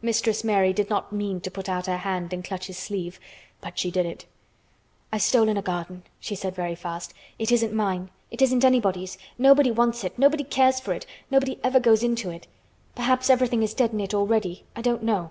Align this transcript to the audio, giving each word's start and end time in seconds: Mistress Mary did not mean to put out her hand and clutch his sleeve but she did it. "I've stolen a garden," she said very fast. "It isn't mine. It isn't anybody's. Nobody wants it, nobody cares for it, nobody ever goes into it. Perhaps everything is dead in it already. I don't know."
Mistress 0.00 0.42
Mary 0.42 0.72
did 0.72 0.88
not 0.88 1.12
mean 1.12 1.38
to 1.42 1.50
put 1.50 1.68
out 1.68 1.84
her 1.84 1.98
hand 1.98 2.32
and 2.32 2.42
clutch 2.42 2.66
his 2.66 2.78
sleeve 2.78 3.20
but 3.60 3.78
she 3.78 3.90
did 3.90 4.06
it. 4.06 4.24
"I've 5.12 5.20
stolen 5.20 5.58
a 5.58 5.60
garden," 5.60 6.04
she 6.18 6.34
said 6.34 6.54
very 6.54 6.74
fast. 6.74 7.12
"It 7.38 7.52
isn't 7.52 7.74
mine. 7.74 8.08
It 8.30 8.40
isn't 8.40 8.64
anybody's. 8.64 9.18
Nobody 9.36 9.70
wants 9.70 10.02
it, 10.02 10.18
nobody 10.18 10.44
cares 10.44 10.80
for 10.80 10.94
it, 10.94 11.04
nobody 11.30 11.60
ever 11.62 11.78
goes 11.78 12.02
into 12.02 12.30
it. 12.30 12.46
Perhaps 12.94 13.28
everything 13.28 13.62
is 13.62 13.74
dead 13.74 13.92
in 13.92 14.00
it 14.00 14.14
already. 14.14 14.64
I 14.74 14.80
don't 14.80 15.02
know." 15.02 15.30